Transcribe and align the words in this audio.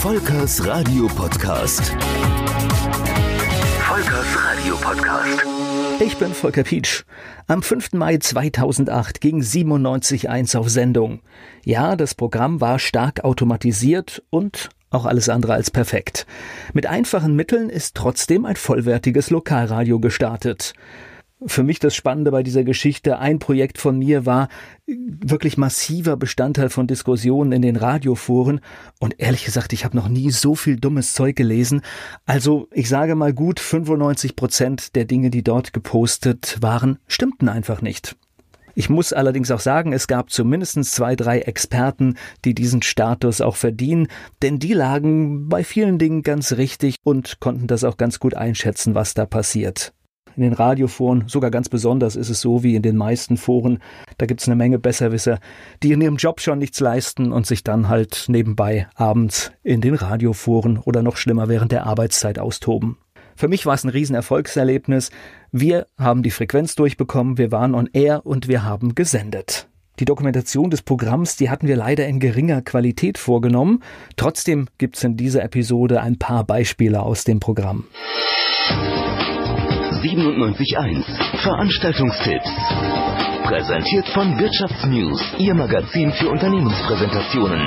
Volkers 0.00 0.64
Radio 0.64 1.08
Podcast. 1.08 1.90
Volkers 3.80 4.44
Radio 4.44 4.76
Podcast. 4.76 5.44
Ich 5.98 6.16
bin 6.16 6.32
Volker 6.32 6.62
Pietsch. 6.62 7.02
Am 7.48 7.64
5. 7.64 7.94
Mai 7.94 8.18
2008 8.18 9.20
ging 9.20 9.42
97.1 9.42 10.56
auf 10.56 10.68
Sendung. 10.68 11.18
Ja, 11.64 11.96
das 11.96 12.14
Programm 12.14 12.60
war 12.60 12.78
stark 12.78 13.24
automatisiert 13.24 14.22
und 14.30 14.68
auch 14.90 15.04
alles 15.04 15.28
andere 15.28 15.54
als 15.54 15.72
perfekt. 15.72 16.26
Mit 16.72 16.86
einfachen 16.86 17.34
Mitteln 17.34 17.68
ist 17.68 17.96
trotzdem 17.96 18.44
ein 18.44 18.54
vollwertiges 18.54 19.30
Lokalradio 19.30 19.98
gestartet 19.98 20.74
für 21.46 21.62
mich 21.62 21.78
das 21.78 21.94
Spannende 21.94 22.30
bei 22.30 22.42
dieser 22.42 22.64
Geschichte. 22.64 23.18
Ein 23.18 23.38
Projekt 23.38 23.78
von 23.78 23.98
mir 23.98 24.26
war 24.26 24.48
wirklich 24.86 25.56
massiver 25.56 26.16
Bestandteil 26.16 26.68
von 26.68 26.86
Diskussionen 26.86 27.52
in 27.52 27.62
den 27.62 27.76
Radioforen. 27.76 28.60
Und 28.98 29.14
ehrlich 29.18 29.44
gesagt, 29.44 29.72
ich 29.72 29.84
habe 29.84 29.96
noch 29.96 30.08
nie 30.08 30.30
so 30.30 30.54
viel 30.54 30.76
dummes 30.76 31.14
Zeug 31.14 31.36
gelesen. 31.36 31.82
Also 32.26 32.68
ich 32.72 32.88
sage 32.88 33.14
mal 33.14 33.32
gut, 33.32 33.60
95 33.60 34.36
Prozent 34.36 34.96
der 34.96 35.04
Dinge, 35.04 35.30
die 35.30 35.44
dort 35.44 35.72
gepostet 35.72 36.58
waren, 36.60 36.98
stimmten 37.06 37.48
einfach 37.48 37.82
nicht. 37.82 38.16
Ich 38.74 38.88
muss 38.88 39.12
allerdings 39.12 39.50
auch 39.50 39.58
sagen, 39.58 39.92
es 39.92 40.06
gab 40.06 40.30
zumindest 40.30 40.84
zwei, 40.84 41.16
drei 41.16 41.40
Experten, 41.40 42.14
die 42.44 42.54
diesen 42.54 42.82
Status 42.82 43.40
auch 43.40 43.56
verdienen, 43.56 44.06
denn 44.40 44.60
die 44.60 44.72
lagen 44.72 45.48
bei 45.48 45.64
vielen 45.64 45.98
Dingen 45.98 46.22
ganz 46.22 46.52
richtig 46.52 46.94
und 47.02 47.40
konnten 47.40 47.66
das 47.66 47.82
auch 47.82 47.96
ganz 47.96 48.20
gut 48.20 48.34
einschätzen, 48.34 48.94
was 48.94 49.14
da 49.14 49.26
passiert 49.26 49.92
in 50.38 50.44
den 50.44 50.52
Radioforen, 50.52 51.24
sogar 51.26 51.50
ganz 51.50 51.68
besonders 51.68 52.16
ist 52.16 52.30
es 52.30 52.40
so 52.40 52.62
wie 52.62 52.74
in 52.74 52.82
den 52.82 52.96
meisten 52.96 53.36
Foren, 53.36 53.80
da 54.16 54.26
gibt's 54.26 54.48
eine 54.48 54.56
Menge 54.56 54.78
Besserwisser, 54.78 55.40
die 55.82 55.92
in 55.92 56.00
ihrem 56.00 56.16
Job 56.16 56.40
schon 56.40 56.58
nichts 56.58 56.80
leisten 56.80 57.32
und 57.32 57.46
sich 57.46 57.64
dann 57.64 57.88
halt 57.88 58.26
nebenbei 58.28 58.88
abends 58.94 59.52
in 59.62 59.80
den 59.80 59.94
Radioforen 59.94 60.78
oder 60.78 61.02
noch 61.02 61.16
schlimmer 61.16 61.48
während 61.48 61.72
der 61.72 61.86
Arbeitszeit 61.86 62.38
austoben. 62.38 62.98
Für 63.34 63.48
mich 63.48 63.66
war 63.66 63.74
es 63.74 63.84
ein 63.84 63.90
Riesenerfolgserlebnis. 63.90 65.10
Wir 65.52 65.86
haben 65.96 66.22
die 66.22 66.30
Frequenz 66.30 66.74
durchbekommen, 66.74 67.38
wir 67.38 67.52
waren 67.52 67.74
on 67.74 67.88
air 67.92 68.26
und 68.26 68.48
wir 68.48 68.64
haben 68.64 68.94
gesendet. 68.94 69.68
Die 70.00 70.04
Dokumentation 70.04 70.70
des 70.70 70.82
Programms, 70.82 71.36
die 71.36 71.50
hatten 71.50 71.66
wir 71.66 71.76
leider 71.76 72.06
in 72.06 72.20
geringer 72.20 72.62
Qualität 72.62 73.18
vorgenommen. 73.18 73.82
Trotzdem 74.16 74.68
gibt's 74.78 75.02
in 75.02 75.16
dieser 75.16 75.42
Episode 75.42 76.00
ein 76.00 76.18
paar 76.18 76.44
Beispiele 76.44 77.02
aus 77.02 77.24
dem 77.24 77.40
Programm. 77.40 77.84
97.1 80.00 81.04
Veranstaltungstipps. 81.42 82.48
Präsentiert 83.42 84.08
von 84.10 84.38
Wirtschaftsnews, 84.38 85.20
Ihr 85.38 85.54
Magazin 85.54 86.12
für 86.12 86.28
Unternehmenspräsentationen. 86.28 87.66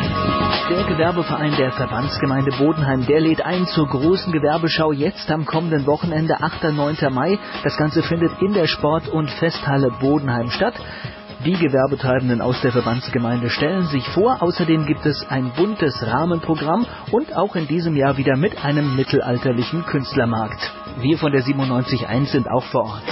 Der 0.69 0.83
Gewerbeverein 0.85 1.55
der 1.57 1.71
Verbandsgemeinde 1.73 2.51
Bodenheim, 2.57 3.05
der 3.05 3.19
lädt 3.19 3.41
ein 3.41 3.65
zur 3.65 3.87
großen 3.87 4.31
Gewerbeschau 4.31 4.93
jetzt 4.93 5.29
am 5.29 5.45
kommenden 5.45 5.85
Wochenende, 5.87 6.35
8. 6.39 6.65
und 6.65 6.77
9. 6.77 7.13
Mai. 7.13 7.37
Das 7.63 7.75
Ganze 7.75 8.01
findet 8.03 8.31
in 8.41 8.53
der 8.53 8.67
Sport- 8.67 9.09
und 9.09 9.29
Festhalle 9.29 9.91
Bodenheim 9.99 10.51
statt. 10.51 10.75
Die 11.43 11.53
Gewerbetreibenden 11.53 12.39
aus 12.39 12.61
der 12.61 12.71
Verbandsgemeinde 12.71 13.49
stellen 13.49 13.87
sich 13.87 14.07
vor. 14.09 14.41
Außerdem 14.41 14.85
gibt 14.85 15.05
es 15.05 15.25
ein 15.29 15.51
buntes 15.55 16.05
Rahmenprogramm 16.05 16.85
und 17.11 17.35
auch 17.35 17.55
in 17.55 17.67
diesem 17.67 17.95
Jahr 17.95 18.15
wieder 18.17 18.37
mit 18.37 18.63
einem 18.63 18.95
mittelalterlichen 18.95 19.83
Künstlermarkt. 19.85 20.71
Wir 20.99 21.17
von 21.17 21.31
der 21.31 21.41
97.1 21.43 22.25
sind 22.31 22.49
auch 22.49 22.63
vor 22.65 22.83
Ort. 22.83 23.03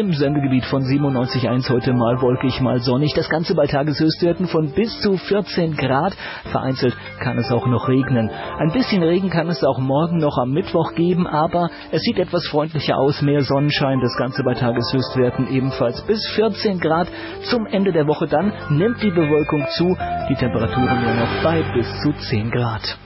Im 0.00 0.14
Sendegebiet 0.14 0.64
von 0.64 0.82
97.1 0.82 1.68
heute 1.68 1.92
mal 1.92 2.22
wolkig, 2.22 2.58
mal 2.62 2.80
sonnig. 2.80 3.12
Das 3.14 3.28
Ganze 3.28 3.54
bei 3.54 3.66
Tageshöchstwerten 3.66 4.46
von 4.46 4.72
bis 4.72 4.98
zu 5.02 5.18
14 5.18 5.76
Grad. 5.76 6.16
Vereinzelt 6.50 6.96
kann 7.22 7.36
es 7.36 7.52
auch 7.52 7.66
noch 7.66 7.86
regnen. 7.86 8.30
Ein 8.30 8.72
bisschen 8.72 9.02
Regen 9.02 9.28
kann 9.28 9.50
es 9.50 9.62
auch 9.62 9.78
morgen 9.78 10.16
noch 10.16 10.38
am 10.38 10.52
Mittwoch 10.52 10.94
geben, 10.94 11.26
aber 11.26 11.68
es 11.90 12.00
sieht 12.00 12.18
etwas 12.18 12.46
freundlicher 12.46 12.96
aus. 12.96 13.20
Mehr 13.20 13.42
Sonnenschein. 13.42 14.00
Das 14.00 14.16
Ganze 14.16 14.42
bei 14.42 14.54
Tageshöchstwerten 14.54 15.48
ebenfalls 15.52 16.00
bis 16.06 16.26
14 16.34 16.80
Grad. 16.80 17.08
Zum 17.50 17.66
Ende 17.66 17.92
der 17.92 18.06
Woche 18.06 18.26
dann 18.26 18.54
nimmt 18.70 19.02
die 19.02 19.10
Bewölkung 19.10 19.66
zu. 19.76 19.94
Die 20.30 20.34
Temperaturen 20.34 21.02
nur 21.02 21.14
noch 21.14 21.42
bei 21.42 21.62
bis 21.74 21.86
zu 22.00 22.10
10 22.30 22.50
Grad. 22.50 22.96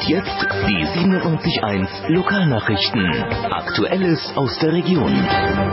Und 0.00 0.08
jetzt 0.08 0.40
die 0.66 0.82
97.1 0.82 2.08
Lokalnachrichten. 2.08 3.04
Aktuelles 3.52 4.32
aus 4.34 4.58
der 4.58 4.72
Region. 4.72 5.12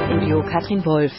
Studio 0.06 0.44
Katrin 0.44 0.86
Wolf. 0.86 1.14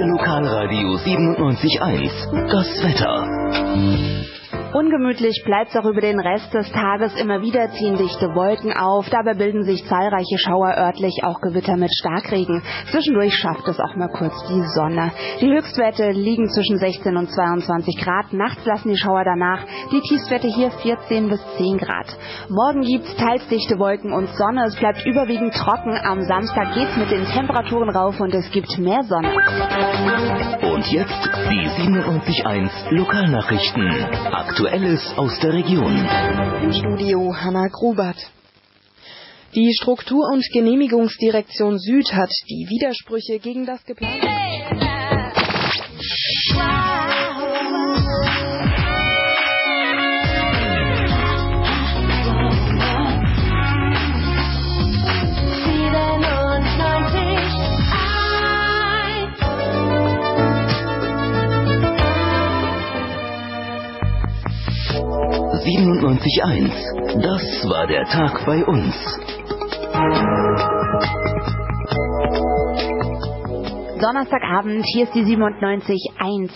Ihr 0.00 0.06
Lokalradio 0.06 0.96
97.1. 0.96 2.48
Das 2.48 2.66
Wetter. 2.82 4.39
Ungemütlich 4.72 5.42
bleibt 5.44 5.70
es 5.70 5.76
auch 5.76 5.84
über 5.84 6.00
den 6.00 6.20
Rest 6.20 6.54
des 6.54 6.70
Tages. 6.70 7.12
Immer 7.20 7.42
wieder 7.42 7.68
ziehen 7.72 7.96
dichte 7.96 8.28
Wolken 8.36 8.72
auf. 8.72 9.10
Dabei 9.10 9.34
bilden 9.34 9.64
sich 9.64 9.84
zahlreiche 9.86 10.38
Schauer 10.38 10.76
örtlich, 10.78 11.24
auch 11.24 11.40
Gewitter 11.40 11.76
mit 11.76 11.90
Starkregen. 11.92 12.62
Zwischendurch 12.92 13.34
schafft 13.34 13.66
es 13.66 13.80
auch 13.80 13.96
mal 13.96 14.08
kurz 14.08 14.32
die 14.48 14.62
Sonne. 14.76 15.10
Die 15.40 15.50
Höchstwerte 15.50 16.12
liegen 16.12 16.48
zwischen 16.50 16.76
16 16.78 17.16
und 17.16 17.32
22 17.32 17.96
Grad. 17.98 18.32
Nachts 18.32 18.64
lassen 18.64 18.90
die 18.90 18.96
Schauer 18.96 19.24
danach. 19.24 19.66
Die 19.90 20.00
Tiefstwerte 20.02 20.46
hier 20.46 20.70
14 20.70 21.28
bis 21.28 21.40
10 21.56 21.78
Grad. 21.78 22.06
Morgen 22.48 22.82
gibt's 22.82 23.16
teils 23.16 23.46
dichte 23.48 23.76
Wolken 23.76 24.12
und 24.12 24.28
Sonne. 24.36 24.66
Es 24.66 24.76
bleibt 24.76 25.04
überwiegend 25.04 25.52
trocken. 25.52 25.98
Am 26.04 26.22
Samstag 26.22 26.74
geht's 26.74 26.96
mit 26.96 27.10
den 27.10 27.24
Temperaturen 27.26 27.90
rauf 27.90 28.20
und 28.20 28.32
es 28.34 28.48
gibt 28.52 28.78
mehr 28.78 29.02
Sonne. 29.02 29.34
Und 30.62 30.86
jetzt 30.92 31.28
die 31.50 31.66
97.1 31.66 32.70
Lokalnachrichten. 32.90 34.59
Aktuelles 34.60 35.00
aus 35.16 35.38
der 35.40 35.54
Region. 35.54 36.06
Im 36.62 36.70
Studio 36.74 37.34
Hanna 37.34 37.68
Grubert. 37.68 38.18
Die 39.54 39.72
Struktur- 39.72 40.28
und 40.30 40.44
Genehmigungsdirektion 40.52 41.78
Süd 41.78 42.12
hat 42.12 42.28
die 42.46 42.68
Widersprüche 42.68 43.38
gegen 43.38 43.64
das 43.64 43.82
geplante. 43.86 44.49
97.1. 65.60 67.20
Das 67.22 67.42
war 67.68 67.86
der 67.86 68.04
Tag 68.06 68.46
bei 68.46 68.64
uns. 68.64 68.94
Donnerstagabend, 74.00 74.82
hier 74.86 75.04
ist 75.04 75.14
die 75.14 75.24
97.1. 75.24 76.50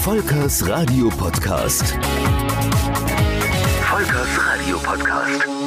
Volkers 0.00 0.68
Radio 0.68 1.08
Podcast. 1.08 1.98
Volkers 3.82 4.38
Radio 4.38 4.78
Podcast. 4.78 5.63